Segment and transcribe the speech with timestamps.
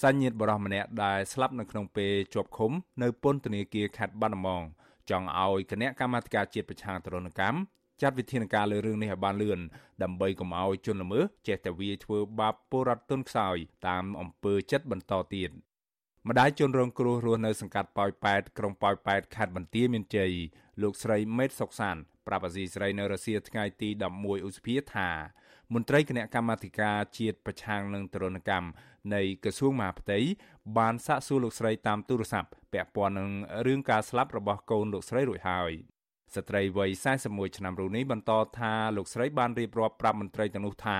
[0.00, 4.62] សាច់ញាតិបរិសម្នាក់ដែលស្លាប់នៅក្នុងពេលជាប់ឃុំនៅពន្ធនាគារខេត្តបាត់ដំបង
[5.10, 7.58] ចង់ឲ្យគណៈកម្មាធិការជាតិប្រឆាំងទរណកម្ម
[8.02, 9.60] ចាត់វិធានការលើរឿងនេះឲ្យបានលឿន
[10.02, 13.56] ដើម្បីកុំឲ្យជនល្មើសចេះតែវាយធ្វើបាបពលរដ្ឋទុនខ្សោយ
[13.88, 15.50] តាមអំពើចិត្តបន្តទៀត
[16.28, 20.32] ម្ដាយជនរងគ្រោះរស់នៅសង្កាត់ប៉ោយប៉ែតក្រុងប៉ោយប៉ែតខេត្តបន្ទាយមានជ័យ
[20.82, 21.96] លោកស្រីមេតសុកសាន
[22.26, 23.88] ប្រាប់អាស៊ីស្រីនៅរសៀលថ្ងៃទី
[24.18, 25.10] 11ឧសភាថា
[25.74, 28.68] មន្ត្រីគណៈកម្មាធិការជាតិប្រឆាំងនឹងទរណកម្ម
[29.14, 30.18] នៃក្រសួងមហាផ្ទៃ
[30.78, 33.30] បានសាកសួរលោកស្រីតាមទូរស័ព្ទពាក់ព័ន្ធនឹង
[33.66, 35.72] រឿងការស្លាប់របស់កូនលោកស្រីរួចហើយ
[36.34, 36.90] ស្ត្រីវ័យ
[37.24, 40.98] 41ឆ្នាំរូបនេះបន្តថាលោកស្រីបានរៀបរាប់ប្រាប់មន្ត្រីទាំងនោះថា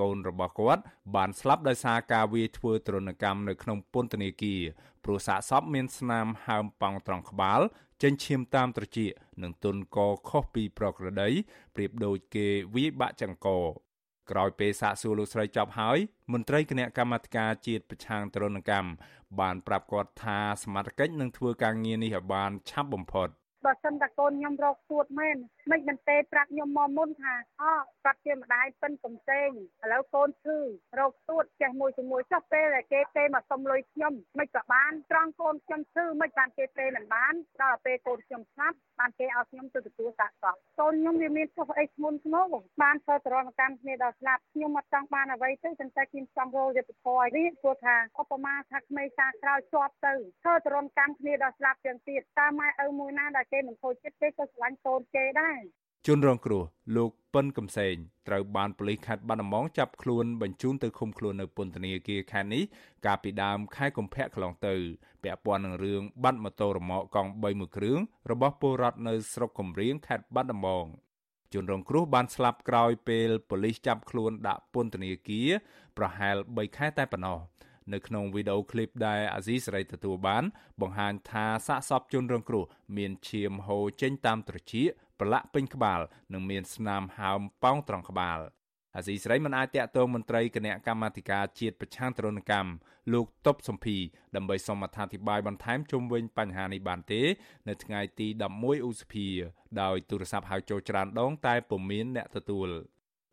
[0.00, 0.82] កូនរបស់គាត់
[1.16, 4.60] បានស្លាប់ដោយសារការវាយធ្វើទរណកម្មនៅក្នុងពន្ធនាគារ
[5.04, 7.60] ព្រោះសាកសពមានស្នាមហើមប៉ង់ត្រង់ក្បាល
[8.02, 9.10] ចេញឈាមតាមត្រចៀក
[9.42, 11.28] និងទុនកខុសពីប្រក្រតី
[11.74, 13.48] ប្រៀបដូចគេវាយបាក់ចង្ក
[14.30, 15.98] ក្រោយពេលសាកសួរលោកស្រីចប់ហើយ
[16.32, 18.90] មន្ត្រីគណៈកម្មាធិការជាតិប្រឆាំងទរណកម្ម
[19.40, 23.28] បានប្រាប់គាត់ថាសមត្ថកិច្ចនឹងធ្វើការងារនេះឲ្យបានឆាប់បំផុត
[23.64, 25.36] បើសិនតែកូនខ្ញុំរកសួតមែន
[25.70, 27.72] មិនមិនទេប្រាប់ខ្ញុំមកមុនថាអូ
[28.04, 29.50] គាត់ជាម្ដាយប៉ិនកំសែង
[29.82, 30.58] ឥឡូវកូនឈឺ
[31.00, 42.46] រកសួតចេះមួយជាមួយចុះពេលដែលគេទេមកសុំលុយខ្ញុំមិនក៏បានត្រង់កូនខ្ញុំឈឺមិនបានគេទេមិនបានដល់ពេលកូនខ្ញុំស្លាប់បានគេឲ្យខ្ញុំទៅទទួលសាកសពកូនខ្ញុំវាមានចុះអីធ្ងន់ធ្ងរ
[42.82, 55.60] បានធ្វើទរណកម្មគ្នាដល់ស្លាប់ខ្ញុំមិនចង់បានអ្វីទេប៉ុន្តែខ្ញុំចង់រកយុទ្ធធម៌ឲ្យនេះព្រោះថាឧបមាថាក្មេងសាក្រោយជាប់ទៅធ្វើទរណកម្មគ្នាដល់ស្លាប់ទាំងទៀតតើម៉ែឪមួយណាដែលគេមិនខូចចិត្តទេក៏ស្រឡាញ់កូនគេដែរ
[56.06, 56.62] ជនរងគ្រោះ
[56.96, 57.94] លោកប៉ិនកំសែង
[58.28, 62.62] ត្រូវបានប៉ូលីសខេត្តបាត់ដំបងចាប់ខ្លួនបញ្ជូនទៅឃុំខ្លួននៅពន្ធនាគារខេត្តនេះ
[63.06, 64.74] កាលពីដើមខែកុម្ភៈកន្លងទៅ
[65.22, 67.98] ពាក់ព័ន្ធនឹងរឿងបាត់ម៉ូតូរ៉ឺម៉កកង់3មួយគ្រឿង
[68.30, 70.84] របស់ពលរដ្ឋនៅស្រុកកំរៀងខេត្តបាត់ដំបង
[71.54, 75.48] ជនរងគ្រោះបានស្លាប់ក្រោយពេលប៉ូលីសចាប់ខ្លួនដាក់ពន្ធនាគារ
[75.98, 77.38] ប្រហែល3ខែតែប៉ុណ្ណោះ
[77.92, 80.44] នៅក្នុងវីដេអូឃ្លីបដែលអាស៊ីសេរីទទួលបាន
[80.80, 82.64] បង្ហាញថាសាកសពជនរងគ្រោះ
[82.96, 84.86] មានឈាមហូរចេញតាមត្រចៀក
[85.18, 86.00] ប្រឡាក់ពេញក្បាល
[86.32, 88.40] និងមានស្នាមហើមប៉ោងត្រង់ក្បាល
[88.96, 92.70] អាស៊ីសេរីមិនអាចតាក់ទងមន្ត្រីគណៈកម្មាធិការជាតិប្រឆាំងទរណកម្ម
[93.12, 93.96] លោកតបសំភី
[94.36, 97.22] ដើម្បីសូមអត្ថាធិប្បាយបន្ថែមជុំវិញបញ្ហានេះបានទេ
[97.68, 98.26] នៅថ្ងៃទី
[98.58, 99.26] 11ឧសភា
[99.82, 102.68] ដោយទូរស័ព្ទហៅចូលច្រើនដង តែពុំមានអ្នកទទួល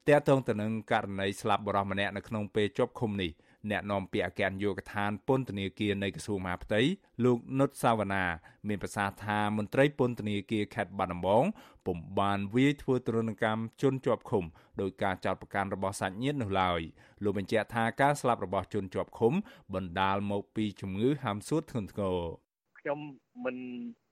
[0.07, 3.31] តាក់ទងទៅនឹងករណីស្លាប់បរិសម្នាក់នៅក្នុងពេលជាប់ឃុំនេះ
[3.71, 6.81] អ្នកនាំពាក្យអគ្គនាយកដ្ឋានពន្ធនាគារនៃក្រសួងមហាផ្ទៃ
[7.23, 8.25] លោកនុតសាវណ្ណា
[8.67, 11.43] មានប្រសាសន៍ថាមន្ត្រីពន្ធនាគារខេត្តបាត់ដំបង
[11.85, 14.43] ពុំបានវាយធ្វើទរណកម្មជនជាប់ឃុំ
[14.81, 16.81] ដោយការចោទប្រកាន់របស់សាច់ញាតិនោះឡើយ
[17.23, 19.33] លោកបញ្ជាក់ថាការស្លាប់របស់ជនជាប់ឃុំ
[19.73, 22.17] បណ្ដាលមកពីជំងឺហាមសួតធ្ងន់ធ្ងរ
[22.79, 22.99] ខ្ញុំ
[23.45, 23.57] មិន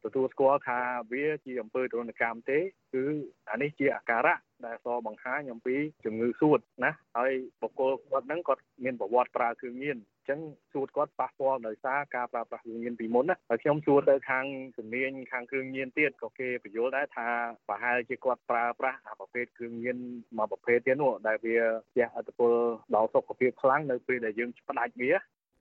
[0.04, 0.80] ទទួលស្គាល់ថា
[1.12, 2.60] វាជាអំពើទរណកម្មទេ
[2.94, 3.06] គឺ
[3.52, 5.76] អានេះជាអាការៈ ដែលសបង្ហាញអំពី
[6.06, 7.32] ជំងឺសួតណាហើយ
[7.62, 10.40] បុគ្គលគាត់ហ្នឹងគាត់មានប្រវត្តិប្រើគ្រឿងញៀនអញ្ចឹង
[10.74, 14.46] សួតគាត់ប៉ះពាល់ដោយសារការប្រើប្រាស់គ្រឿងញៀនពីមុនណាហើយខ្ញុំសួរទៅខាង
[14.78, 17.28] ជំនាញខាងគ្រឿងញៀនទៀតក៏គេបញ្យល់ដែរថា
[17.68, 19.98] ប្រហែលជាគាត់ប្រើប្រាស់អាប្រភេទគ្រឿងញៀន
[20.38, 21.58] មួយប្រភេទទៀតនោះដែលវា
[21.96, 22.54] ជះឥទ្ធិពល
[22.96, 25.12] ដល់សុខភាពខ្លាំងនៅពេលដែលយើងផ្ដាច់វា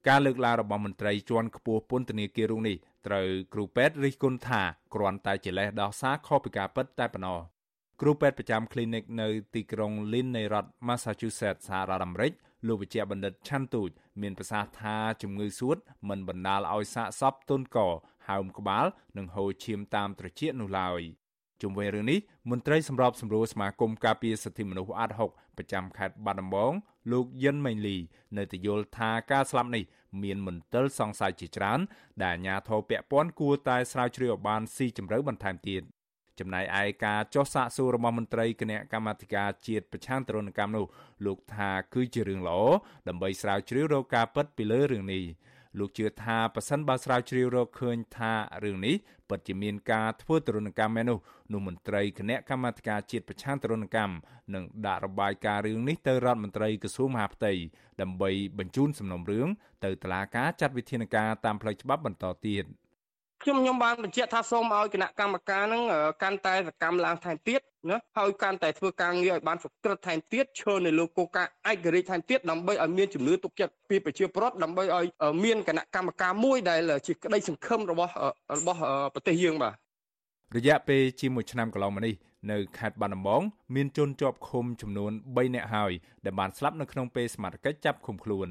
[0.08, 2.76] ការលើកឡើងរបស់មន្ត្រីជាន់ខ្ពស់ពន្ធនាគាររូបនេះ
[3.06, 4.62] ត្រូវគ្រូពេទ្យរិះគន់ថា
[4.94, 7.40] គ្រាន់តែជាលេសដោះសារខុសពីការពិតតែប៉ុណ្ណោះ
[8.00, 12.32] គ្រូពេទ្យប្រចាំ clinic នៅទីក្រុង Lynn នៃរដ្ឋ Massachusetts សហរដ្ឋអាមេរិក
[12.66, 13.90] លោកវិជ្ជបណ្ឌិតឆាន់ទូច
[14.22, 15.76] មានប្រសាសន៍ថាជំងឺសួត
[16.08, 17.78] មិនបណ្ដាលឲ្យសាកសពទុនក
[18.28, 18.86] ហើមក្បាល
[19.16, 21.00] និងហូរឈាមតាមត្រចៀកនោះឡើយ
[21.62, 22.18] ជុំវិញរឿងនេះ
[22.50, 26.72] មន្ត្រីសម្របសម្រួលសមាគមការពារសិទ្ធិមនុស្សអាត់ហុកប្រចាំខេត្តបាត់ដំបង
[27.12, 27.96] លោកយិនមេងលី
[28.36, 29.84] នៅតែយល់ថាការស្លាប់នេះ
[30.22, 31.80] មានមន្ទិលសង្ស័យជាច្រើន
[32.22, 35.82] ដែលអាជ្ញាធរពាក់ព័ន្ធគួរតែស្រាវជ្រាវឲ្យបានស៊ីជម្រៅបន្ថែមទៀត
[36.40, 40.86] ចំណែកឯការចោះសាកសួររបស់មន្ត្រីគណៈកម្មាធិការជាតិប្រឆាំងទរណកម្មនោះ
[41.26, 42.60] លោកថាគឺជារឿងល្អ
[43.08, 45.24] ដើម្បីស្រាវជ្រាវរកការពិតពីលើរឿងនេះ
[45.78, 48.32] លោកជឿថាប៉ះសិនបើស្រាវជ្រាវរកឃើញថា
[48.64, 48.94] រឿងនេះ
[49.28, 51.18] ពិតជាមានការធ្វើទរណកម្មមែននោះ
[51.52, 54.14] នោះមន្ត្រីគណៈកម្មាធិការជាតិប្រឆាំងទរណកម្ម
[54.54, 57.52] នឹងដាក់របាយការណ៍រឿងនេះទៅរដ្ឋមន្ត្រីក្រសួងមហាផ្ទៃ
[58.00, 59.48] ដើម្បីបញ្ជូនសំណុំរឿង
[59.84, 62.64] ទៅតុលាការចាត់វិធានការតាមផ្លូវច្បាប់បន្តទៀត។
[63.42, 65.82] ខ្ញុំខ្ញុំបានបញ្ជាក់ថាសូមឲ្យគណៈកម្មការនឹង
[66.22, 67.60] កាន់តែសកម្មឡើងថែមទៀត
[67.90, 75.04] ណាហើយកាន់តែធ្វើការងារឲ្យបានសុក្រិតថែមទៀតឈរនៅលើគោលការណ៍ឯករាជ្យថែមទៀតដើម្បីឲ្យមានជំនឿទុកចិត្តពីប្រជាពលរដ្ឋដើម្បីឲ្យ
[75.44, 78.12] មានគណៈកម្មការមួយដែលជាក្តីសង្ឃឹមរបស់
[78.58, 78.78] របស់
[79.14, 79.74] ប្រទេសយើងបាទ
[80.56, 82.14] រយៈពេលជាមួយឆ្នាំកន្លងមកនេះ
[82.52, 83.42] នៅខេត្តបាត់ដំបង
[83.74, 85.92] មានជនជាប់ឃុំចំនួន3នាក់ហើយ
[86.24, 88.48] ដែលបានស្លាប់នៅក្នុងពេលសមត្ថកិច្ចចាប់ឃុំខ្លួន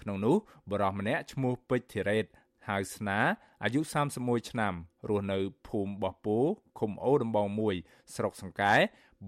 [0.00, 0.36] ក្នុងនោះ
[0.70, 2.26] បរិសម្នាក់ឈ្មោះពេជ្រធីរ៉េត
[2.68, 3.18] ហហៅស្នា
[3.64, 3.80] អាយុ
[4.14, 4.74] 31ឆ្នាំ
[5.08, 6.38] រស់នៅភូមិបោះពោ
[6.78, 7.48] ឃុំអូដំបង
[7.80, 8.74] 1ស្រុកសង្កែ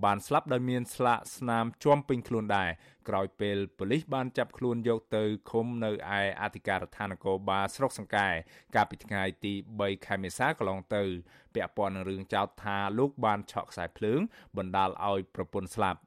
[0.04, 2.70] បានស្លាប់ដោយមានស្លាកស្នាមជាំពេញខ្លួនដែរ
[3.08, 8.28] ក្រោយពេលប៉ូលីសបានចាប់ខ្លួនយកទៅឃុំនៅឯអធិការដ្ឋាននគរបាលស្រុកសង្កែ
[8.74, 11.02] កាលពីថ្ងៃទី3ខែមេសាកន្លងទៅ
[11.54, 14.20] ពាក់ព័ន្ធនឹងរឿងចោទថាលោកបានឆក់ខ្សែភ្លើង
[14.56, 16.00] បណ្ដាលឲ្យប្រពន្ធស្លាប់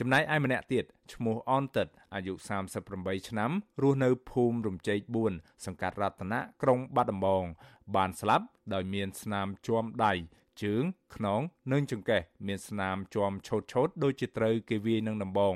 [0.00, 2.34] ចំណែកឯម្នាក់ទៀតឈ្មោះអនតិតអាយុ
[2.80, 3.50] 38ឆ្នាំ
[3.82, 4.98] រស់នៅភូមិរំជែក
[5.32, 7.44] 4សង្កាត់រតនៈក្រុងបាត់ដំបង
[7.96, 8.44] បានស្លាប់
[8.74, 10.12] ដោយមានស្នាមជាំដៃ
[10.62, 10.82] ជើង
[11.14, 11.40] ខ្នង
[11.72, 15.54] និងចង្កេះមានស្នាមជាំឆូតឆូតដូចជាត្រូវគេវាយនឹងដំបង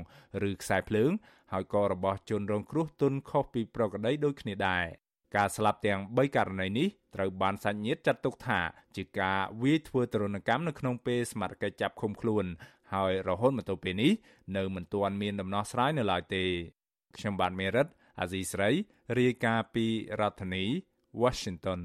[0.49, 1.11] ឬខ្សែភ្លើង
[1.53, 4.87] ហើយក៏របស់ជនរងគ្រោះទុនខុសពីប្រក្រតីដូចគ្នាដែរ
[5.37, 8.61] ការស្លាប់ទាំង3ករណីនេះត្រូវបានសាច់ញាតិចាត់ទុកថា
[8.97, 12.45] ជាការវាយធ្វើទរណកម្មនៅក្នុងពេលសមត្ថកិច្ចចាប់ឃុំខ្លួន
[12.95, 14.13] ហើយរហូតមកទល់ពេលនេះ
[14.57, 16.45] នៅមិនទាន់មានដំណោះស្រាយនៅឡើយទេ
[17.17, 17.87] ខ្ញុំបាទមេរិត
[18.21, 18.71] អាស៊ីស្រី
[19.19, 19.87] រាយការណ៍ពី
[20.21, 20.65] រដ្ឋធានី
[21.23, 21.81] Washington